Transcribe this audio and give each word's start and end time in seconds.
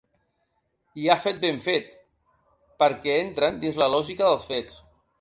I 1.01 1.05
ha 1.11 1.17
fet 1.25 1.43
ben 1.43 1.61
fet, 1.67 1.93
perquè 2.83 3.21
entren 3.29 3.63
dins 3.67 3.83
la 3.85 3.95
lògica 3.99 4.29
dels 4.31 4.53
fets. 4.55 4.87